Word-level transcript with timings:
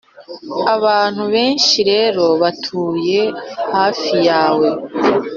abantu 0.75 1.23
benshi 1.33 1.77
rero 1.91 2.25
batuye 2.41 3.21
hafi 3.73 4.15
yawe, 4.29 4.69